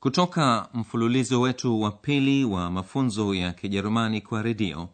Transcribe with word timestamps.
kutoka 0.00 0.68
mfululizo 0.74 1.40
wetu 1.40 1.80
wa 1.80 1.90
pili 1.90 2.44
wa 2.44 2.70
mafunzo 2.70 3.34
ya 3.34 3.52
kijerumani 3.52 4.20
kwa 4.20 4.42
redio 4.42 4.88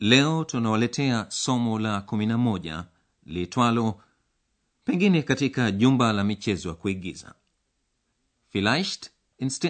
leo 0.00 0.44
tunawaletea 0.44 1.26
somo 1.28 1.78
la 1.78 1.98
11 2.00 2.84
litwalo 3.26 4.00
pengine 4.84 5.22
katika 5.22 5.70
jumba 5.70 6.12
la 6.12 6.24
michezo 6.24 6.68
ya 6.68 6.74
kuigiza. 6.74 7.34
Vielleicht 8.48 9.10
ins 9.38 9.60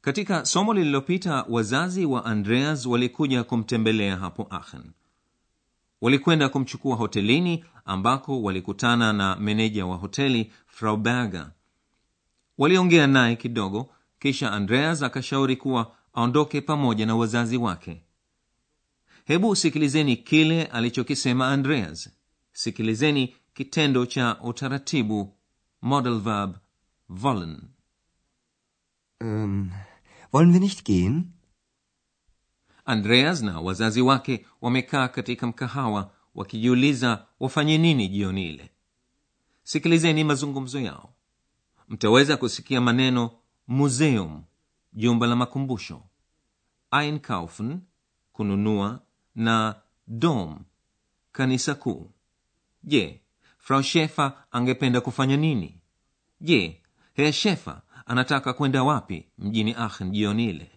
katika 0.00 0.44
somo 0.44 0.74
lililopita 0.74 1.44
wazazi 1.48 2.04
wa 2.06 2.24
andreas 2.24 2.86
walikuja 2.86 3.44
kumtembelea 3.44 4.16
hapo 4.16 4.48
aachen. 4.50 4.92
Walikwenda 6.00 6.48
kumchukua 6.48 6.96
hotelini 6.96 7.64
ambako 7.84 8.42
walikutana 8.42 9.12
na 9.12 9.36
meneja 9.36 9.86
wa 9.86 9.96
hoteli 9.96 10.52
frau 10.66 10.96
berger 10.96 11.50
waliongea 12.58 13.06
naye 13.06 13.36
kidogo 13.36 13.90
kisha 14.18 14.52
andreas 14.52 15.02
akashauri 15.02 15.56
kuwa 15.56 15.96
aondoke 16.14 16.60
pamoja 16.60 17.06
na 17.06 17.16
wazazi 17.16 17.56
wake. 17.56 18.02
Hebu 19.24 19.56
sikilizeni 19.56 20.16
kile 20.16 20.64
alichokisema 20.64 21.48
andreas. 21.52 22.10
Sikilizeni 22.52 23.34
kitendo 23.54 24.06
cha 24.06 24.40
utaratibu. 24.42 25.36
Model 25.82 26.20
verb 26.20 26.56
wollen. 27.08 27.60
Um, 29.20 29.70
wollen 30.32 30.52
wir 30.52 30.60
nicht 30.60 30.84
gehen? 30.84 31.24
andreas 32.84 33.42
na 33.42 33.60
wazazi 33.60 34.00
wake 34.02 34.46
wamekaa 34.60 35.08
katika 35.08 35.46
mkahawa 35.46 36.10
wakijiuliza 36.34 37.26
wafanye 37.40 37.78
nini 37.78 38.08
jioni 38.08 38.48
ile. 38.48 38.70
Sikilizeni 39.62 40.24
mazungumzo 40.24 40.80
yao 40.80 41.13
mtaweza 41.94 42.36
kusikia 42.36 42.80
maneno 42.80 43.30
museum 43.68 44.42
jumba 44.92 45.26
la 45.26 45.36
makumbusho 45.36 46.02
einkaufen 46.90 47.80
kununua 48.32 49.00
na 49.34 49.74
dom 50.06 50.58
kanisa 51.32 51.74
kuu 51.74 52.10
je 52.82 53.20
frau 53.58 53.82
shefer 53.82 54.32
angependa 54.50 55.00
kufanya 55.00 55.36
nini 55.36 55.80
je 56.40 56.82
herr 57.14 57.32
shefer 57.32 57.82
anataka 58.06 58.52
kwenda 58.52 58.82
wapi 58.82 59.26
mjini 59.38 59.74
aachen 59.78 60.10
jioni 60.10 60.44
ile 60.50 60.70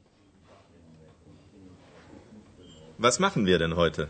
Was 2.99 3.19
machen 3.19 3.45
wir 3.45 3.59
denn 3.59 3.73
heute? 3.75 4.07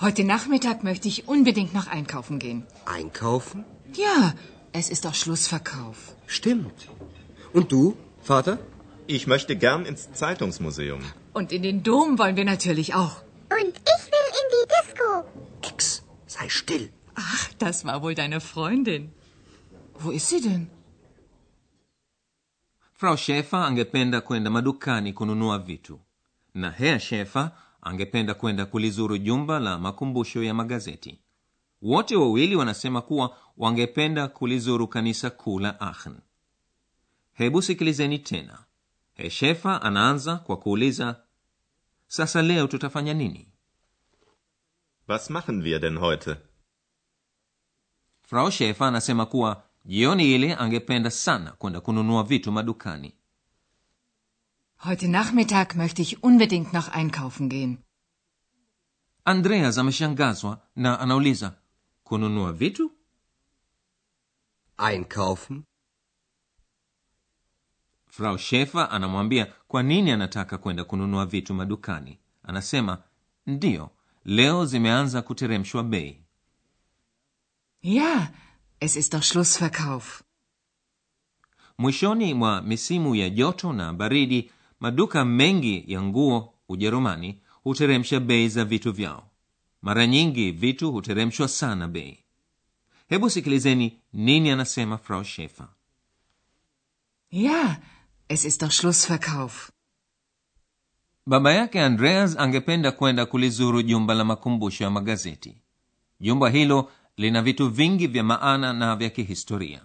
Heute 0.00 0.24
Nachmittag 0.24 0.82
möchte 0.82 1.06
ich 1.08 1.28
unbedingt 1.28 1.72
noch 1.72 1.86
einkaufen 1.86 2.38
gehen. 2.40 2.64
Einkaufen? 2.84 3.64
Ja, 3.96 4.34
es 4.74 4.90
ist 4.90 5.04
doch 5.04 5.14
Schlussverkauf. 5.14 5.98
Stimmt. 6.26 6.78
Und 7.52 7.70
du, 7.72 7.96
Vater? 8.22 8.58
Ich 9.06 9.26
möchte 9.26 9.56
gern 9.56 9.86
ins 9.86 10.12
Zeitungsmuseum. 10.12 11.00
Und 11.32 11.52
in 11.52 11.62
den 11.62 11.82
Dom 11.82 12.18
wollen 12.18 12.36
wir 12.36 12.44
natürlich 12.44 12.94
auch. 12.94 13.16
Und 13.58 13.74
ich 13.94 14.02
will 14.12 14.28
in 14.40 14.46
die 14.54 14.66
Disco. 14.74 15.08
Ex, 15.70 16.02
sei 16.26 16.48
still. 16.48 16.90
Ach, 17.14 17.44
das 17.58 17.84
war 17.84 18.02
wohl 18.02 18.14
deine 18.14 18.40
Freundin. 18.40 19.12
Wo 19.98 20.10
ist 20.10 20.28
sie 20.28 20.40
denn? 20.40 20.66
frau 22.96 23.16
shefer 23.16 23.64
angependa 23.64 24.20
kwenda 24.20 24.50
madukani 24.50 25.12
kununua 25.12 25.58
vitu 25.58 26.00
na 26.54 26.70
herr 26.70 27.00
shefer 27.00 27.50
angependa 27.82 28.34
kwenda 28.34 28.66
kulizuru 28.66 29.16
jumba 29.18 29.58
la 29.60 29.78
makumbusho 29.78 30.42
ya 30.42 30.54
magazeti 30.54 31.18
wote 31.82 32.16
wawili 32.16 32.56
wanasema 32.56 33.02
kuwa 33.02 33.36
wangependa 33.56 34.28
kulizuru 34.28 34.88
kanisa 34.88 35.30
kuu 35.30 35.58
la 35.60 35.80
aachen 35.80 36.16
hebu 37.32 37.62
sikilizeni 37.62 38.18
tena 38.18 38.64
heshefa 39.14 39.82
anaanza 39.82 40.36
kwa 40.36 40.56
kuuliza 40.56 41.20
sasa 42.06 42.42
leo 42.42 42.66
tutafanya 42.66 43.14
nini 43.14 43.48
Was 45.08 45.30
machen 45.30 45.62
wir 45.62 45.80
denn 45.80 45.98
heute? 45.98 46.36
frau 48.22 48.50
shefa 48.50 48.86
anasema 48.88 49.26
kuwa 49.26 49.62
jioni 49.84 50.34
ile 50.34 50.54
angependa 50.54 51.10
sana 51.10 51.52
kwenda 51.52 51.80
kununua 51.80 52.22
vitu 52.22 52.52
madukani 52.52 53.14
Heute 54.84 55.08
Nachmittag 55.08 55.74
möchte 55.76 56.02
ich 56.02 56.18
unbedingt 56.22 56.72
noch 56.72 56.88
einkaufen 56.96 57.48
gehen. 57.48 57.78
andreas 59.24 59.78
ameshangazwa 59.78 60.60
na 60.76 61.00
anauliza 61.00 61.52
kununua 62.18 62.52
vitu 62.52 62.92
Einkaufen? 64.90 65.62
frau 68.06 68.38
shefer 68.38 68.88
anamwambia 68.90 69.46
kwa 69.68 69.82
nini 69.82 70.10
anataka 70.10 70.58
kwenda 70.58 70.84
kununua 70.84 71.26
vitu 71.26 71.54
madukani 71.54 72.18
anasema 72.42 73.02
ndiyo 73.46 73.90
leo 74.24 74.64
zimeanza 74.66 75.22
kuteremshwa 75.22 75.82
bei 75.82 76.20
Ja, 77.82 78.32
es 78.80 78.96
ist 78.96 79.12
doch 79.12 79.22
Schlussverkauf. 79.22 80.22
mwishoni 81.78 82.34
mwa 82.34 82.62
misimu 82.62 83.14
ya 83.14 83.30
joto 83.30 83.72
na 83.72 83.92
baridi 83.92 84.50
maduka 84.80 85.24
mengi 85.24 85.84
ya 85.92 86.02
nguo 86.02 86.54
ujerumani 86.68 87.40
huteremsha 87.62 88.20
bei 88.20 88.48
za 88.48 88.64
vitu 88.64 88.92
vyao 88.92 89.30
mara 89.84 90.06
nyingi 90.06 90.50
vitu 90.52 90.92
huteremshwa 90.92 91.48
sana 91.48 91.88
bei. 91.88 92.18
Hebu 93.08 93.30
sikilizeni 93.30 93.98
nini 94.12 94.50
anasema 94.50 94.98
frau 94.98 95.24
shefer 95.24 95.68
Ja, 97.30 97.76
es 98.28 98.44
ist 98.44 98.60
doch 98.60 98.70
Schlussverkauf. 98.70 99.70
baba 101.26 101.52
yake 101.52 101.80
andreas 101.82 102.36
angependa 102.38 102.92
kwenda 102.92 103.26
kulizuru 103.26 103.82
jumba 103.82 104.14
la 104.14 104.24
makumbusho 104.24 104.84
ya 104.84 104.90
magazeti. 104.90 105.56
Jumba 106.20 106.50
hilo 106.50 106.92
lina 107.16 107.42
vitu 107.42 107.68
vingi 107.70 108.06
vya 108.06 108.24
maana 108.24 108.72
na 108.72 108.96
vya 108.96 109.10
kihistoria. 109.10 109.82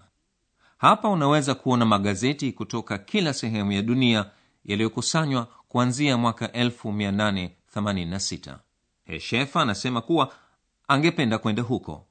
Hapa 0.78 1.09
unaweza 1.09 1.56
kuona 1.56 1.86
magazeti 1.86 2.52
kutoka 2.52 2.98
kila 2.98 3.34
sehemu 3.34 3.72
ya 3.72 3.82
dunia 3.82 4.32
yaliyokusanywa 4.66 5.46
kuanzia 5.68 6.18
mwaka 6.18 6.46
1886 6.48 8.58
heshefa 9.09 9.62
anasema 9.62 10.02
kuwa 10.02 10.34
angependa 10.88 11.38
kwenda 11.38 11.64
huko 11.64 12.06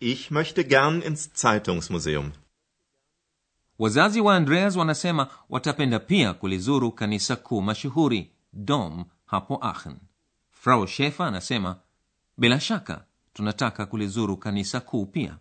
Ich 0.00 0.30
möchte 0.30 0.64
gern 0.64 1.02
ins 1.02 1.32
Zeitungsmuseum. 1.42 2.32
wazazi 3.78 4.20
wa 4.20 4.36
andreas 4.36 4.76
wanasema 4.76 5.28
watapenda 5.48 5.98
pia 5.98 6.34
kulizuru 6.34 6.92
kanisa 6.92 7.36
kuu 7.36 7.62
mashuhuri 7.62 8.30
dom 8.52 9.04
hapo 9.26 9.58
aachen 9.62 9.96
frau 10.50 10.86
shefer 10.86 11.26
anasema 11.26 11.76
bila 12.38 12.60
shaka 12.60 13.04
tunataka 13.32 13.86
kulizuru 13.86 14.36
kanisa 14.36 14.80
kuu 14.80 15.06
pia 15.06 15.38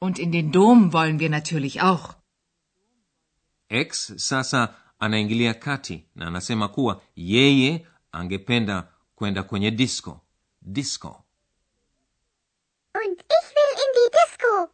Und 0.00 0.18
in 0.18 0.30
den 0.30 0.50
Dom 0.52 0.90
wollen 0.92 1.18
wir 1.20 1.30
natürlich 1.30 1.80
auch. 1.80 2.14
x 3.68 4.12
sasa 4.16 4.74
anaingilia 4.98 5.54
kati 5.54 6.04
na 6.14 6.26
anasema 6.26 6.68
kuwa 6.68 7.02
yeye 7.16 7.86
angependa 8.14 8.88
kwenda 9.14 9.42
kwenye 9.42 9.70
disco 9.70 10.20
disco 10.62 11.20
Und 13.04 13.20
ich 13.20 13.48
will 13.56 13.78
in 13.84 13.92
die 13.94 14.10
Disco. 14.18 14.70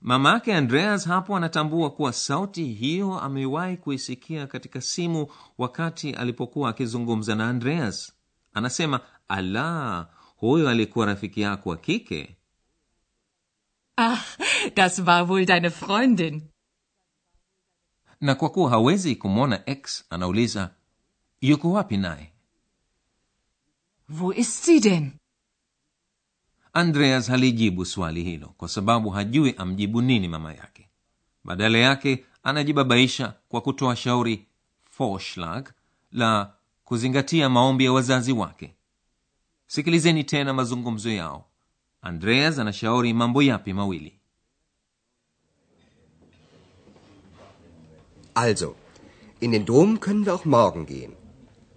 mama 0.00 0.30
yake 0.32 0.54
andreas 0.54 1.06
hapo 1.06 1.36
anatambua 1.36 1.90
kuwa 1.90 2.12
sauti 2.12 2.64
hiyo 2.64 3.20
amewahi 3.20 3.76
kuisikia 3.76 4.46
katika 4.46 4.80
simu 4.80 5.32
wakati 5.58 6.12
alipokuwa 6.12 6.70
akizungumza 6.70 7.34
na 7.34 7.48
andreas 7.48 8.12
anasema 8.54 9.00
ala 9.28 10.08
huyo 10.36 10.68
alikuwa 10.68 11.06
rafiki 11.06 11.40
yako 11.40 11.70
wa 11.70 11.76
kike 11.76 12.36
ah 13.96 14.18
das 14.74 14.98
war 14.98 15.30
wohl 15.30 15.44
deine 15.46 15.70
Freundin. 15.70 16.42
na 18.20 18.34
kwa 18.34 18.50
kuwa 18.50 18.70
hawezi 18.70 19.16
kumwona 19.16 19.62
x 19.70 20.04
anauliza 20.10 20.74
yuko 21.40 21.72
wapi 21.72 21.96
naye? 21.96 22.32
Wo 24.08 24.32
ist 24.32 24.64
sie 24.64 24.80
denn? 24.80 25.12
andreas 26.72 27.28
halijibu 27.28 27.84
swali 27.84 28.22
hilo 28.24 28.48
kwa 28.56 28.68
sababu 28.68 29.10
hajui 29.10 29.54
amjibu 29.58 30.02
nini 30.02 30.28
mama 30.28 30.52
yake. 30.54 30.88
Badala 31.44 31.78
yake 31.78 32.24
anajibabaisha 32.42 33.34
kwa 33.48 33.60
kutoa 33.60 33.96
shauri 33.96 34.46
forschlag 34.90 35.68
la 36.12 36.52
kuzingatia 36.84 37.48
maombi 37.48 37.84
ya 37.84 37.92
wazazi 37.92 38.32
wake. 38.32 38.74
Sikilizeni 39.66 40.24
tena 40.24 40.52
mazungumzo 40.54 41.10
yao. 41.10 41.44
Andreas 42.02 42.58
anashauri 42.58 43.12
mambo 43.14 43.42
yapi 43.42 43.72
mawili? 43.72 44.16
Also, 48.34 48.76
in 49.40 49.50
den 49.50 49.64
Dom 49.64 49.98
können 49.98 50.24
wir 50.24 50.34
auch 50.34 50.44
morgen 50.46 50.86
gehen. 50.86 51.19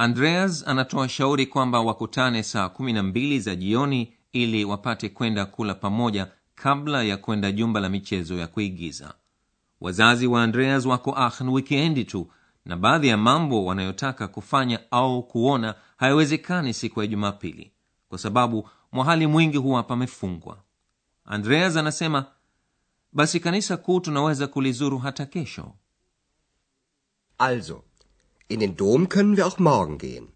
Andreas 0.00 0.68
anatoa 0.68 1.08
shauri 1.08 1.46
kwamba 1.46 1.80
wakutane 1.80 2.42
saa 2.42 2.68
kumi 2.68 2.92
na 2.92 3.02
mbili 3.02 3.40
za 3.40 3.54
jioni 3.54 4.12
ili 4.32 4.64
wapate 4.64 5.08
kwenda 5.08 5.46
kula 5.46 5.74
pamoja 5.74 6.32
kabla 6.54 7.02
ya 7.02 7.16
kwenda 7.16 7.52
jumba 7.52 7.80
la 7.80 7.88
michezo 7.88 8.34
ya 8.36 8.46
kuigiza. 8.46 9.14
Wazazi 9.80 10.26
wa 10.26 10.42
andreas 10.42 10.86
wako 10.86 11.14
aachen 11.18 11.48
wikendi 11.48 12.04
tu 12.04 12.30
na 12.64 12.76
baadhi 12.76 13.08
ya 13.08 13.16
mambo 13.16 13.64
wanayotaka 13.64 14.28
kufanya 14.28 14.80
au 14.90 15.22
kuona 15.22 15.74
hayawezekani 15.96 16.74
siku 16.74 17.00
ya 17.00 17.06
jumapili 17.06 17.72
kwa 18.08 18.18
sababu 18.18 18.68
mwahali 18.92 19.26
mwingi 19.26 19.56
huwa 19.56 19.82
pamefungwa. 19.82 20.58
Andreas 21.24 21.76
anasema 21.76 22.26
basi 23.12 23.40
kanisa 23.40 23.76
kuu 23.76 24.00
tunaweza 24.00 24.46
kulizuru 24.46 24.98
hata 24.98 25.26
kesho. 25.26 25.72
Also, 27.38 27.84
in 28.50 28.60
den 28.60 28.76
Dom 28.76 29.08
können 29.08 29.36
wir 29.36 29.46
auch 29.46 29.58
morgen 29.58 29.98
gehen. 29.98 30.28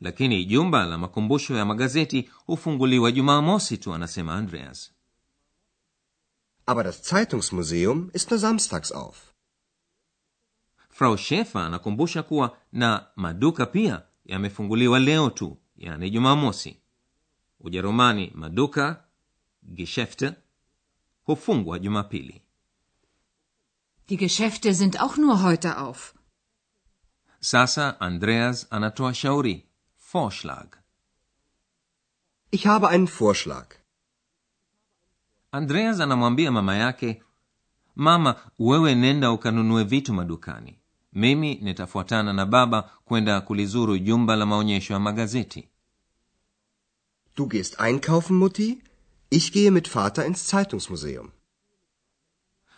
lakini 0.00 0.44
jumba 0.52 0.86
la 0.86 0.98
makumbusho 0.98 1.54
ya 1.56 1.64
magazeti 1.64 2.30
hufunguliwa 2.46 3.10
jumamosi 3.10 3.78
tu 3.78 3.94
anasema 3.94 4.34
andreas 4.34 4.90
Aber 6.66 6.84
das 6.84 7.02
Zeitungsmuseum 7.02 8.10
ist 8.12 8.30
nur 8.30 8.38
samstags 8.38 8.92
auf. 8.92 9.34
frau 10.88 11.16
shefer 11.16 11.60
anakumbusha 11.66 12.22
kuwa 12.22 12.56
na 12.72 13.06
maduka 13.16 13.66
pia 13.66 14.02
yamefunguliwa 14.24 14.98
leo 14.98 15.30
tu 15.30 15.56
yani 15.76 16.10
jumamosi 16.10 16.76
ujerumani 17.60 18.32
maduka 18.34 19.04
geschäfte 19.62 20.32
hufungwa 21.26 21.78
jumapili 21.78 22.42
Die 24.08 24.16
Geschäfte 24.16 24.74
sind 24.74 25.00
auch 25.00 25.16
nur 25.16 25.42
heute 25.42 25.76
auf. 25.78 26.14
Sasa 27.40 28.00
andreas 28.00 28.66
anatoa 28.70 29.14
shauri. 29.14 29.64
Vorschlag. 30.12 30.66
Ich 32.50 32.66
habe 32.66 32.88
einen 32.88 33.06
Vorschlag. 33.06 33.66
andreas 35.52 36.00
anamwambia 36.00 36.50
mama 36.52 36.76
yake 36.76 37.22
mama 37.96 38.36
wewe 38.58 38.94
nenda 38.94 39.32
ukanunue 39.32 39.84
vitu 39.84 40.12
madukani. 40.14 40.76
Mimi 41.12 41.54
nitafuatana 41.54 42.32
na 42.32 42.46
baba 42.46 42.82
kwenda 43.04 43.40
kulizuru 43.40 43.98
jumba 43.98 44.36
la 44.36 44.46
maonyesho 44.46 44.92
ya 44.92 45.00
magazeti. 45.00 45.68
Du 47.36 47.46
gehst 47.46 47.80
einkaufen, 47.80 48.36
Mutti, 48.36 48.82
ich 49.30 49.52
gehe 49.52 49.70
mit 49.70 49.88
Vater 49.88 50.26
ins 50.26 50.50
Zeitungsmuseum. 50.50 51.30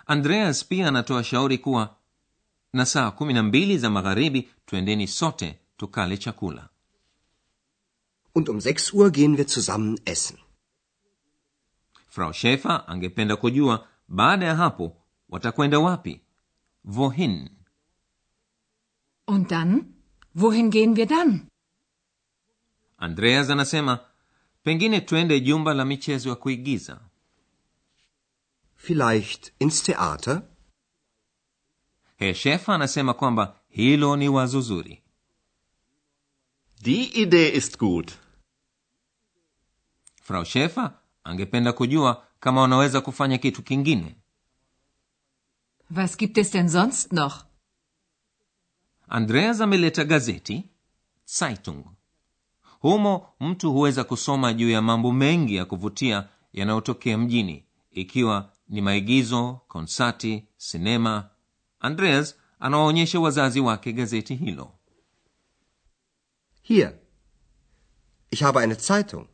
andreas 0.07 0.65
pia 0.65 0.89
anatoa 0.89 1.25
shauri 1.25 1.59
kuwa 1.59 1.97
na 2.73 2.87
saa 2.87 3.11
kumi 3.11 3.33
na 3.33 3.43
mbili 3.43 3.79
za 3.79 3.91
magharibi 3.91 4.49
twendeni 4.67 5.07
sote 5.09 5.59
tukale 5.77 6.17
chakula 6.17 6.69
Und 8.35 8.49
um 8.49 8.57
6 8.59 8.93
Uhr 8.95 9.11
gehen 9.11 9.37
wir 9.37 9.47
zusammen 9.47 9.99
essen. 10.05 10.39
frau 12.09 12.33
shefer 12.33 12.85
angependa 12.89 13.37
kujua 13.37 13.89
baada 14.09 14.47
ya 14.47 14.55
hapo 14.57 14.97
watakwenda 15.29 15.79
wapi 15.79 16.21
wohin 16.85 17.49
Und 19.27 19.51
dann? 19.51 19.85
Wohin 20.35 20.71
gehen 20.71 20.97
wir 20.97 21.07
dann? 21.07 21.47
andreas 22.99 23.51
anasema 23.51 23.99
pengine 24.63 25.01
twende 25.01 25.41
jumba 25.41 25.75
la 25.75 25.85
michezo 25.85 26.29
ya 26.29 26.35
kuigiza 26.37 27.01
Vielleicht 28.77 29.53
ins 29.59 29.83
Theater? 29.83 30.43
Shefer 32.35 32.75
anasema 32.75 33.15
kwamba 33.15 33.57
hilo 33.69 34.17
ni 34.17 34.29
wazo 34.29 34.61
zuri 34.61 35.03
Die 36.83 37.05
Idee 37.05 37.49
ist 37.49 37.79
gut. 37.79 38.13
frau 40.23 40.45
shefa 40.45 40.99
angependa 41.25 41.73
kujua 41.73 42.27
kama 42.41 42.61
wanaweza 42.61 43.01
kufanya 43.01 43.39
kitu 43.39 43.63
kingine 43.63 44.17
Was 45.97 46.17
gibt 46.17 46.39
es 46.39 46.51
denn 46.53 46.69
sonst 46.69 47.13
noch? 47.13 47.45
andreas 49.09 49.61
ameleta 49.61 50.05
gazeti 50.05 50.65
zeitung 51.27 51.85
humo 52.81 53.29
mtu 53.41 53.73
huweza 53.73 54.05
kusoma 54.05 54.53
juu 54.53 54.71
ya 54.71 54.83
mambo 54.83 55.13
mengi 55.13 55.55
ya 55.55 55.65
kuvutia 55.65 56.29
yanayotokea 56.53 57.19
mjini 57.19 57.65
ikiwa 57.91 58.53
ni 58.69 58.81
maigizo 58.81 59.61
konsati 59.69 60.45
sinema 60.57 61.29
andreas 61.83 62.37
anawaonyesha 62.61 63.21
wazazi 63.21 63.61
wake 63.61 63.93
gazeti 63.93 64.35
hilo 64.35 64.73
Hier. 66.63 66.93
Ich 68.31 68.41
habe 68.43 68.61
eine 68.61 68.75
Zeitung. 68.75 69.27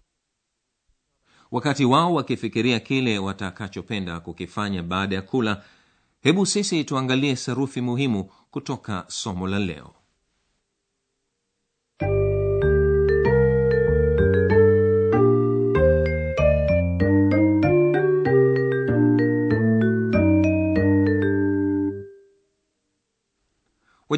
wakati 1.50 1.84
wao 1.84 2.14
wakifikiria 2.14 2.80
kile 2.80 3.18
watakachopenda 3.18 4.20
kukifanya 4.20 4.82
baada 4.82 5.16
ya 5.16 5.22
kula 5.22 5.64
hebu 6.20 6.46
sisi 6.46 6.84
tuangalie 6.84 7.36
sarufi 7.36 7.80
muhimu 7.80 8.24
kutoka 8.50 9.04
somo 9.08 9.46
la 9.46 9.58
leo 9.58 9.94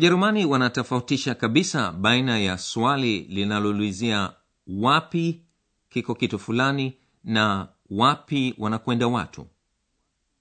wajerumani 0.01 0.45
wanatofautisha 0.47 1.35
kabisa 1.35 1.93
baina 1.93 2.39
ya 2.39 2.59
swali 2.59 3.21
linaloulizia 3.21 4.33
wapi 4.67 5.43
kiko 5.89 6.15
kitu 6.15 6.39
fulani 6.39 6.97
na 7.25 7.69
wapi 7.91 8.55
wanakwenda 8.59 9.07
watu. 9.07 9.47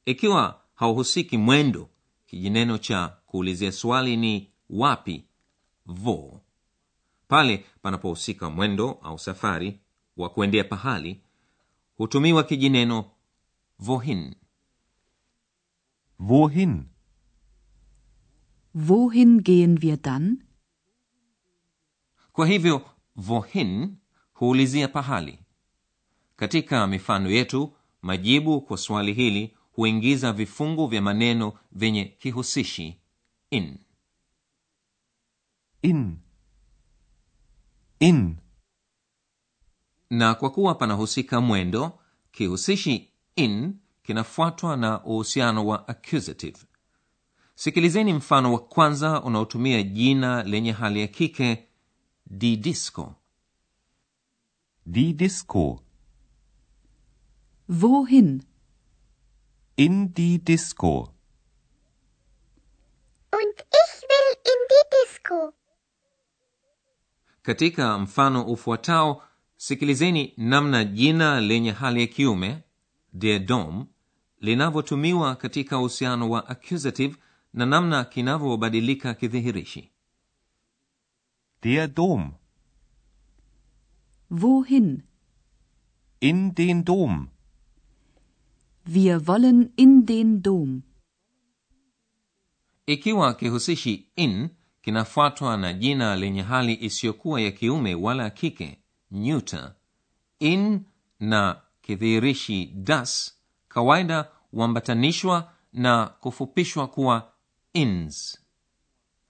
Ikiwa 0.05 0.61
hauhusiki 0.75 1.37
mwendo 1.37 1.89
kijineno 2.25 2.77
cha 2.77 3.07
kuulizia 3.25 3.71
swali 3.71 4.17
ni 4.17 4.51
wapi 4.69 5.25
vo. 5.85 6.41
Pale 7.27 7.65
panapohusika 7.81 8.49
mwendo 8.49 8.99
au 9.03 9.19
safari 9.19 9.79
wa 10.17 10.29
kuendea 10.29 10.63
pahali 10.63 11.21
hutumiwa 11.97 12.43
kijineno 12.43 13.05
vohin. 13.79 14.35
Wohin? 16.19 16.83
Wohin 18.73 19.41
gehen 19.43 19.81
wir 19.81 19.97
dann? 19.97 20.43
kwa 22.31 22.47
hivyo 22.47 22.81
wohin 23.15 23.95
huulizia 24.33 24.87
pahali 24.87 25.39
katika 26.35 26.87
mifano 26.87 27.29
yetu 27.29 27.73
majibu 28.01 28.61
kwa 28.61 28.77
swali 28.77 29.13
hili 29.13 29.57
huingiza 29.71 30.33
vifungu 30.33 30.87
vya 30.87 31.01
maneno 31.01 31.53
vyenye 31.71 32.05
kihusishi 32.05 32.99
in 33.49 33.77
In. 35.81 36.17
In. 37.99 38.35
na 40.09 40.35
kwa 40.35 40.49
kuwa 40.49 40.75
panahusika 40.75 41.41
mwendo 41.41 41.99
kihusishi 42.31 43.09
in 43.35 43.75
kinafuatwa 44.03 44.77
na 44.77 45.03
uhusiano 45.03 45.65
wa 45.67 45.87
accusative 45.87 46.57
sikilizeni 47.59 48.13
mfano 48.13 48.53
wa 48.53 48.59
kwanza 48.59 49.23
unaotumia 49.23 49.83
jina 49.83 50.43
lenye 50.43 50.71
hali 50.71 51.01
ya 51.01 51.07
kike 51.07 51.67
di 52.25 52.57
disco 52.57 53.15
Die 54.85 55.13
Disco. 55.13 55.83
Wohin? 57.81 58.43
In 59.77 60.13
die 60.13 60.37
Disco. 60.37 61.13
Und 63.33 63.63
Disco. 64.91 65.53
katika 67.41 67.97
mfano 67.97 68.43
ufuatao 68.45 69.23
sikilizeni 69.57 70.33
namna 70.37 70.83
jina 70.83 71.41
lenye 71.41 71.71
hali 71.71 72.01
ya 72.01 72.07
kiume 72.07 72.63
der 73.13 73.39
dom 73.39 73.85
linavyotumiwa 74.39 75.35
katika 75.35 75.79
uhusiano 75.79 76.29
wa 76.29 76.47
accusative 76.49 77.15
na 77.53 77.65
namna 77.65 78.03
kinavyobadilika 78.03 79.13
kidhihirishi 79.13 79.91
Der 81.61 81.87
Dom. 81.87 82.33
Wohin? 84.31 85.03
In 86.21 86.53
den 86.55 86.83
Dom. 86.85 87.27
Wir 88.85 89.27
wollen 89.27 89.69
in 89.77 90.05
den 90.05 90.41
Dom. 90.41 90.81
ikiwa 92.85 93.33
kihusishi 93.33 94.07
in 94.15 94.49
kinafuatwa 94.81 95.57
na 95.57 95.73
jina 95.73 96.15
lenye 96.15 96.41
hali 96.41 96.73
isiyokuwa 96.81 97.41
ya 97.41 97.51
kiume 97.51 97.95
wala 97.95 98.29
kike 98.29 98.77
neuter 99.11 99.75
in 100.39 100.81
na 101.19 101.61
kidhihirishi 101.81 102.65
das 102.65 103.37
kawaida 103.67 104.29
huambatanishwa 104.51 105.51
na 105.73 106.05
kufupishwa 106.07 106.87
kuwa 106.87 107.31
ins 107.73 108.39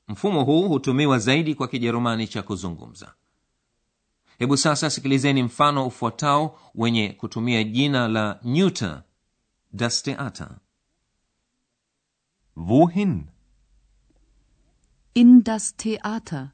mfumo 0.08 0.44
huu 0.44 0.68
hutumiwa 0.68 1.20
zaidi 1.20 1.56
kwa 1.56 1.68
kijerumani 1.68 2.28
cha 2.28 2.44
kuzungumza 2.44 3.14
hebu 4.40 4.58
sasa 4.58 4.90
sikilizeni 4.90 5.44
mfano 5.44 5.88
ufuatao 5.88 6.60
wenye 6.76 7.10
kutumia 7.10 7.64
jina 7.64 8.08
la 8.08 8.40
neuter 8.44 9.04
das 9.74 10.04
theater 10.04 10.58
Wohin? 12.56 13.30
In 15.14 15.44
das 15.44 15.72
Theater. 15.78 16.52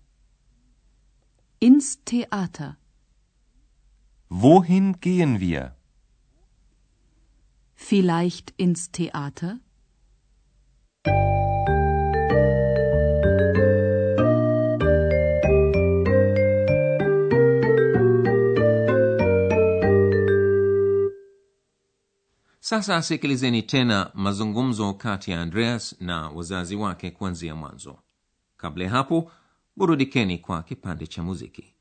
Ins 1.60 1.98
Theater. 2.06 2.78
Wohin 4.30 5.00
gehen 5.02 5.40
wir? 5.40 5.76
Vielleicht 7.76 8.54
ins 8.58 8.92
Theater? 8.92 9.60
Sasa 22.68 23.02
sikilizeni 23.02 23.62
tena 23.64 24.12
mazungumzo 24.14 24.94
kati 24.94 25.32
ya 25.32 25.42
andreas 25.42 25.96
na 26.00 26.30
wazazi 26.30 26.76
wake 26.76 27.12
kuanzia 27.12 27.56
mwanzo. 27.56 27.98
Kabla 28.58 28.84
ya 28.84 28.90
hapo 28.90 29.32
burudikeni 29.76 30.38
kwa 30.38 30.64
kipande 30.64 31.08
cha 31.08 31.24
muziki 31.24 31.75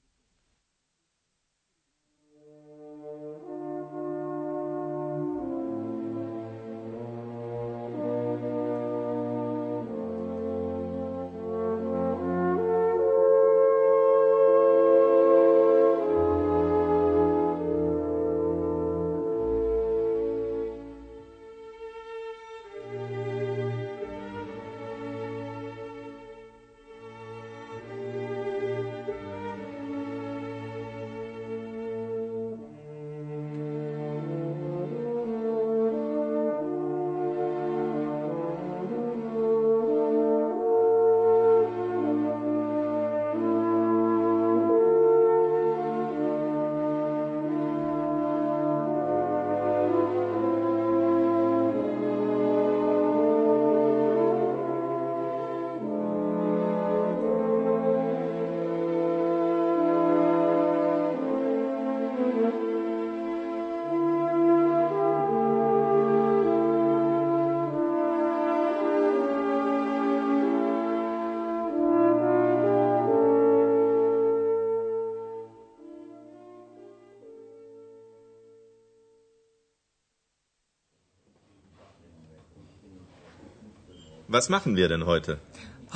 Was 84.35 84.49
machen 84.49 84.75
wir 84.75 84.89
denn 84.89 85.07
heute? 85.07 85.39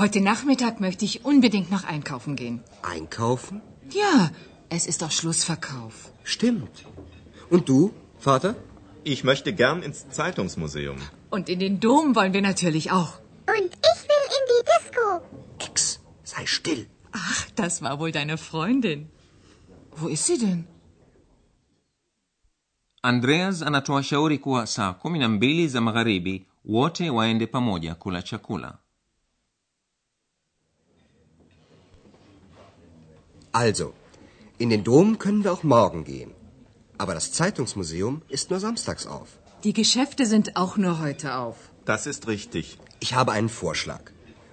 Heute 0.03 0.21
Nachmittag 0.21 0.79
möchte 0.81 1.05
ich 1.05 1.25
unbedingt 1.25 1.73
noch 1.73 1.85
einkaufen 1.93 2.37
gehen. 2.37 2.61
Einkaufen? 2.83 3.63
Ja, 3.91 4.31
es 4.69 4.87
ist 4.87 5.03
doch 5.03 5.11
Schlussverkauf. 5.11 5.95
Stimmt. 6.23 6.85
Und 7.51 7.69
du, 7.69 7.93
Vater? 8.19 8.55
Ich 9.03 9.25
möchte 9.25 9.53
gern 9.53 9.83
ins 9.83 10.09
Zeitungsmuseum. 10.11 10.99
Und 11.31 11.49
in 11.49 11.59
den 11.59 11.81
Dom 11.81 12.15
wollen 12.15 12.33
wir 12.33 12.43
natürlich 12.43 12.93
auch. 12.93 13.13
Und 13.57 13.71
ich 13.91 14.01
will 14.11 14.25
in 14.39 14.45
die 14.53 14.63
Disco. 14.73 15.07
Ex, 15.67 15.99
sei 16.23 16.47
still. 16.47 16.87
Ach, 17.11 17.41
das 17.57 17.83
war 17.83 17.99
wohl 17.99 18.13
deine 18.13 18.39
Freundin. 18.39 19.11
Wo 19.97 20.07
ist 20.07 20.27
sie 20.27 20.39
denn? 20.39 20.69
andreas 23.03 23.63
anatoa 23.63 24.03
shauri 24.03 24.39
kuwa 24.39 24.67
saa 24.67 24.93
kumi 24.93 25.19
na 25.19 25.29
mbili 25.29 25.69
za 25.69 25.81
magharibi 25.81 26.47
wote 26.69 27.11
waende 27.17 27.47
pamoja 27.47 27.95
kula 27.95 28.23
chakula 28.23 28.79
Also, 33.53 33.95
in 34.59 34.71
den 34.71 34.85
Dom 34.85 35.19
können 35.19 35.43
wir 35.45 35.53
auch 35.53 35.63
morgen 35.63 36.05
gehen. 36.05 36.33
Aber 36.99 37.15
das 37.15 37.33
Zeitungsmuseum 37.33 38.23
ist 38.29 38.51
nur 38.51 38.61
samstags 38.61 39.07
auf. 39.07 39.39
Die 39.65 39.73
Geschäfte 39.73 40.27
sind 40.27 40.57
auch 40.57 40.77
nur 40.77 41.01
heute 41.01 41.35
auf. 41.37 41.57
Das 41.85 42.07
ist 42.07 42.29
richtig. 42.29 42.79
Ich 43.01 43.15
habe 43.15 43.33
einen 43.33 43.49
Vorschlag. 43.49 44.03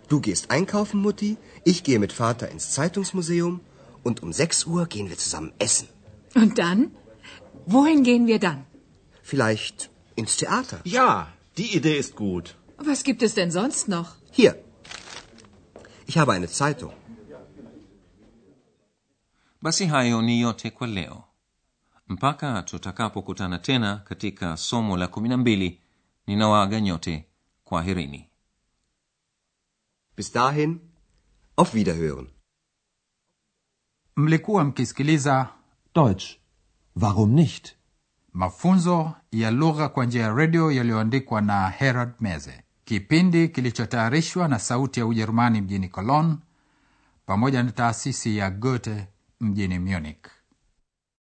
Du 0.07 0.21
gehst 0.21 0.49
einkaufen, 0.49 1.01
Mutti, 1.01 1.37
ich 1.65 1.83
gehe 1.83 1.99
mit 1.99 2.13
Vater 2.13 2.49
ins 2.49 2.71
Zeitungsmuseum 2.71 3.59
und 4.03 4.23
um 4.23 4.31
6 4.31 4.65
Uhr 4.65 4.85
gehen 4.87 5.09
wir 5.09 5.17
zusammen 5.17 5.53
essen. 5.59 5.89
Und 6.35 6.57
dann? 6.57 6.91
Wohin 7.65 8.03
gehen 8.03 8.27
wir 8.27 8.39
dann? 8.39 8.65
Vielleicht 9.21 9.89
ins 10.15 10.37
Theater. 10.37 10.79
Ja, 10.83 11.34
die 11.57 11.75
Idee 11.77 11.97
ist 11.97 12.15
gut. 12.15 12.55
Was 12.77 13.03
gibt 13.03 13.21
es 13.23 13.33
denn 13.35 13.51
sonst 13.51 13.87
noch? 13.87 14.09
Hier. 14.31 14.53
Ich 16.07 16.17
habe 16.17 16.33
eine 16.33 16.47
Zeitung. 16.47 16.93
basi 19.61 19.85
hayo 19.87 20.21
ni 20.21 20.41
yote 20.41 20.71
kwa 20.71 20.87
leo 20.87 21.23
mpaka 22.07 22.61
tutakapokutana 22.63 23.59
tena 23.59 23.97
katika 23.97 24.57
somo 24.57 24.97
la 24.97 25.07
kumi 25.07 25.29
na 25.29 25.37
mbili 25.37 25.81
ninawaaga 26.27 26.81
nyote 26.81 27.25
kwaherini 27.63 28.29
Bis 30.17 30.31
dahin, 30.33 30.79
auf 31.57 31.73
Wiederhören. 31.73 32.27
mlikuwa 34.15 34.63
mkisikiliza 34.63 35.49
Deutsch. 35.95 36.37
Warum 36.95 37.29
nicht? 37.33 37.75
Mafunzo 38.35 39.11
ya 39.31 39.51
lugha 39.51 39.89
kwa 39.89 40.05
njia 40.05 40.21
ya 40.23 40.33
redio 40.33 40.71
yaliyoandikwa 40.71 41.41
na 41.41 41.69
herald 41.69 42.09
meze. 42.19 42.63
Kipindi 42.85 43.47
kilichotayarishwa 43.47 44.47
na 44.47 44.59
sauti 44.59 44.99
ya 44.99 45.05
ujerumani 45.05 45.61
mjini 45.61 45.89
cologne 45.89 46.37
pamoja 47.25 47.63
na 47.63 47.71
taasisi 47.71 48.37
ya 48.37 48.49
goethe 48.49 49.07
mjini 49.41 49.79
munich 49.79 50.25